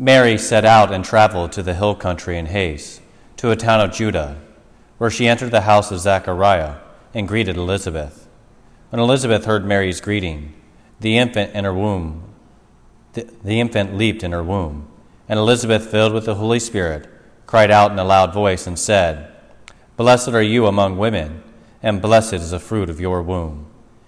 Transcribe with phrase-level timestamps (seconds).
[0.00, 3.02] Mary set out and traveled to the hill country in haste,
[3.36, 4.40] to a town of Judah,
[4.96, 6.76] where she entered the house of Zechariah
[7.12, 8.28] and greeted Elizabeth.
[8.90, 10.54] When Elizabeth heard Mary's greeting,
[11.00, 12.22] the infant in her womb,
[13.14, 14.86] the, the infant leaped in her womb,
[15.28, 17.08] and Elizabeth, filled with the Holy Spirit,
[17.46, 19.32] cried out in a loud voice and said,
[19.96, 21.42] Blessed are you among women,
[21.82, 23.66] and blessed is the fruit of your womb.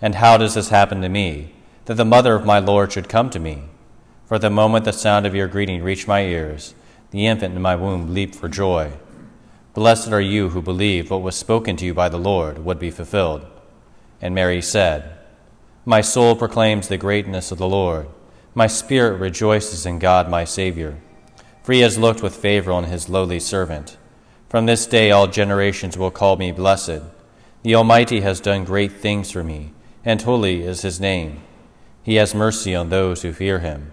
[0.00, 1.54] And how does this happen to me,
[1.86, 3.64] that the mother of my Lord should come to me?
[4.32, 6.74] For the moment the sound of your greeting reached my ears,
[7.10, 8.92] the infant in my womb leaped for joy.
[9.74, 12.90] Blessed are you who believe what was spoken to you by the Lord would be
[12.90, 13.44] fulfilled.
[14.22, 15.18] And Mary said,
[15.84, 18.08] My soul proclaims the greatness of the Lord.
[18.54, 20.96] My spirit rejoices in God my Savior,
[21.62, 23.98] for he has looked with favor on his lowly servant.
[24.48, 27.02] From this day all generations will call me blessed.
[27.64, 29.74] The Almighty has done great things for me,
[30.06, 31.42] and holy is his name.
[32.02, 33.92] He has mercy on those who fear him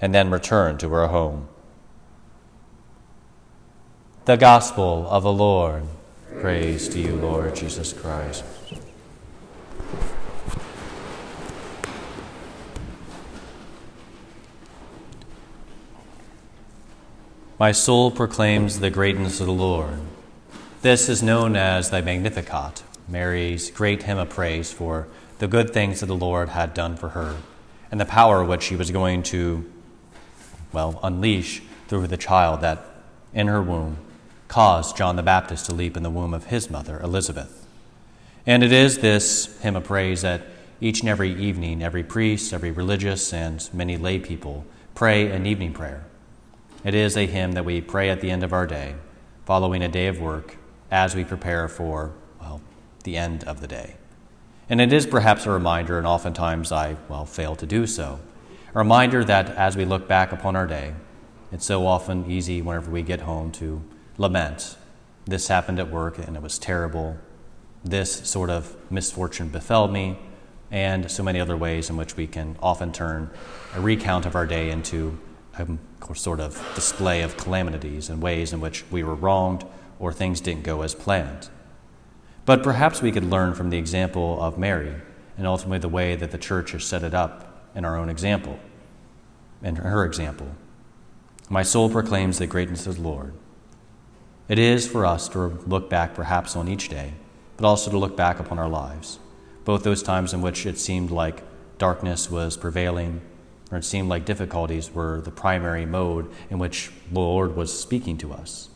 [0.00, 1.48] and then return to her home.
[4.26, 5.84] The Gospel of the Lord.
[6.40, 8.44] Praise to you, Lord Jesus Christ.
[17.58, 20.00] My soul proclaims the greatness of the Lord.
[20.82, 26.00] This is known as the Magnificat, Mary's great hymn of praise for the good things
[26.00, 27.36] that the Lord had done for her
[27.90, 29.64] and the power which she was going to
[30.76, 32.84] well, unleash through the child that
[33.32, 33.96] in her womb
[34.46, 37.66] caused John the Baptist to leap in the womb of his mother, Elizabeth.
[38.44, 40.42] And it is this hymn of praise that
[40.78, 45.72] each and every evening, every priest, every religious, and many lay people pray an evening
[45.72, 46.04] prayer.
[46.84, 48.96] It is a hymn that we pray at the end of our day,
[49.46, 50.58] following a day of work,
[50.90, 52.60] as we prepare for, well,
[53.04, 53.94] the end of the day.
[54.68, 58.20] And it is perhaps a reminder, and oftentimes I, well, fail to do so,
[58.76, 60.92] a reminder that as we look back upon our day,
[61.50, 63.82] it's so often easy whenever we get home to
[64.18, 64.76] lament.
[65.24, 67.16] This happened at work and it was terrible.
[67.82, 70.18] This sort of misfortune befell me,
[70.70, 73.30] and so many other ways in which we can often turn
[73.74, 75.18] a recount of our day into
[75.58, 75.66] a
[76.14, 79.64] sort of display of calamities and ways in which we were wronged
[79.98, 81.48] or things didn't go as planned.
[82.44, 84.96] But perhaps we could learn from the example of Mary
[85.38, 88.58] and ultimately the way that the church has set it up in our own example,
[89.62, 90.48] in her example.
[91.48, 93.34] My soul proclaims the greatness of the Lord.
[94.48, 97.12] It is for us to look back perhaps on each day,
[97.56, 99.18] but also to look back upon our lives,
[99.64, 101.42] both those times in which it seemed like
[101.78, 103.20] darkness was prevailing,
[103.70, 108.16] or it seemed like difficulties were the primary mode in which the Lord was speaking
[108.18, 108.70] to us,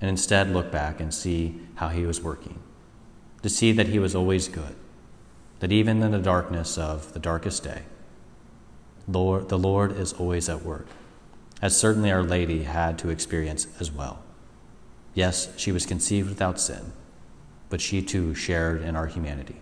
[0.00, 2.60] and instead look back and see how He was working,
[3.42, 4.76] to see that He was always good,
[5.60, 7.82] that even in the darkness of the darkest day,
[9.08, 10.86] Lord, the Lord is always at work,
[11.62, 14.22] as certainly Our Lady had to experience as well.
[15.14, 16.92] Yes, she was conceived without sin,
[17.68, 19.56] but she too shared in our humanity.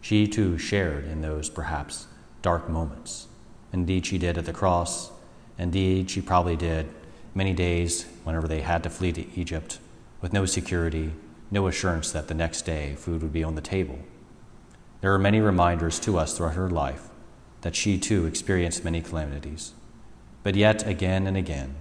[0.00, 2.06] She too shared in those perhaps
[2.40, 3.28] dark moments.
[3.72, 5.10] Indeed, she did at the cross.
[5.58, 6.88] Indeed, she probably did
[7.34, 9.78] many days whenever they had to flee to Egypt
[10.20, 11.12] with no security,
[11.50, 13.98] no assurance that the next day food would be on the table.
[15.02, 17.10] There are many reminders to us throughout her life
[17.62, 19.72] that she too experienced many calamities.
[20.42, 21.76] But yet, again and again,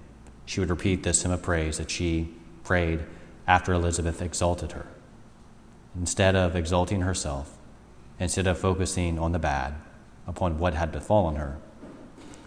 [0.46, 2.34] she would repeat this hymn of praise that she
[2.64, 3.02] prayed
[3.47, 4.88] after Elizabeth exalted her.
[5.96, 7.58] Instead of exalting herself,
[8.19, 9.74] instead of focusing on the bad,
[10.28, 11.58] upon what had befallen her,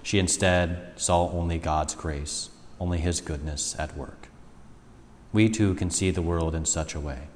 [0.03, 4.29] she instead saw only God's grace, only His goodness at work.
[5.33, 7.29] We too can see the world in such a way.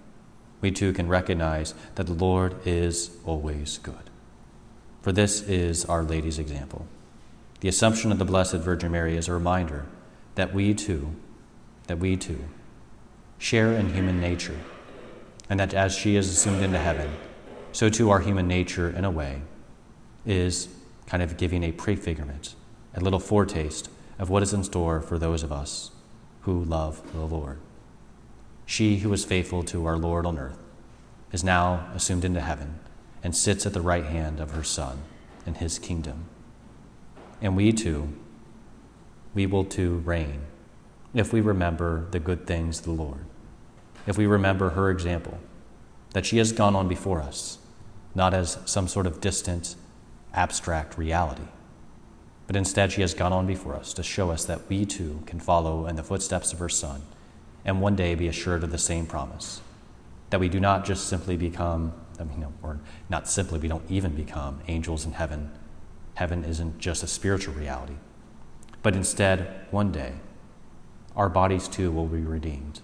[0.60, 4.08] We too can recognize that the Lord is always good
[5.02, 6.86] for this is Our Lady's example.
[7.60, 9.86] The Assumption of the Blessed Virgin Mary is a reminder
[10.34, 11.14] that we too,
[11.86, 12.44] that we too,
[13.38, 14.58] share in human nature,
[15.48, 17.10] and that as she is assumed into heaven,
[17.72, 19.42] so too our human nature, in a way,
[20.26, 20.68] is
[21.06, 22.54] kind of giving a prefigurement,
[22.94, 25.90] a little foretaste of what is in store for those of us
[26.42, 27.58] who love the Lord.
[28.66, 30.62] She who was faithful to our Lord on earth
[31.32, 32.78] is now assumed into heaven
[33.22, 34.98] and sits at the right hand of her Son
[35.46, 36.26] in his kingdom.
[37.40, 38.16] And we too,
[39.34, 40.42] we will too reign
[41.14, 43.24] if we remember the good things of the Lord,
[44.06, 45.38] if we remember her example,
[46.12, 47.58] that she has gone on before us,
[48.14, 49.74] not as some sort of distant,
[50.34, 51.48] abstract reality,
[52.46, 55.40] but instead she has gone on before us to show us that we too can
[55.40, 57.02] follow in the footsteps of her Son
[57.64, 59.60] and one day be assured of the same promise
[60.30, 64.14] that we do not just simply become, I mean, or not simply, we don't even
[64.14, 65.50] become angels in heaven.
[66.14, 67.96] Heaven isn't just a spiritual reality,
[68.82, 70.14] but instead, one day,
[71.16, 72.80] our bodies too will be redeemed.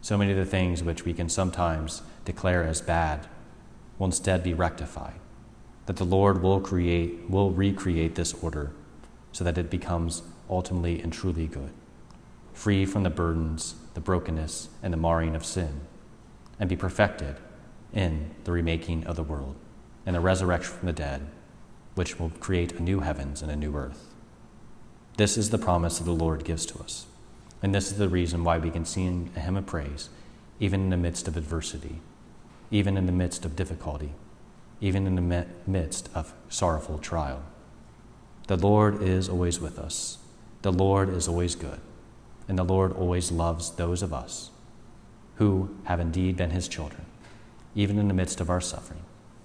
[0.00, 3.26] So many of the things which we can sometimes declare as bad
[3.98, 5.20] will instead be rectified.
[5.86, 8.72] That the Lord will create, will recreate this order
[9.32, 11.70] so that it becomes ultimately and truly good,
[12.52, 15.80] free from the burdens, the brokenness, and the marring of sin,
[16.58, 17.36] and be perfected
[17.92, 19.56] in the remaking of the world
[20.04, 21.26] and the resurrection from the dead,
[21.94, 24.14] which will create a new heavens and a new earth.
[25.16, 27.06] This is the promise that the Lord gives to us.
[27.62, 30.10] And this is the reason why we can sing a hymn of praise,
[30.60, 32.00] even in the midst of adversity,
[32.70, 34.12] even in the midst of difficulty,
[34.80, 37.42] even in the midst of sorrowful trial.
[38.46, 40.18] The Lord is always with us.
[40.62, 41.80] The Lord is always good.
[42.46, 44.50] And the Lord always loves those of us
[45.36, 47.04] who have indeed been his children,
[47.78, 49.04] even in the midst of our suffering,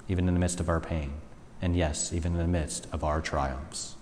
[0.10, 1.14] even in the midst of our pain,
[1.62, 3.96] and yes, even in the midst of our triumphs.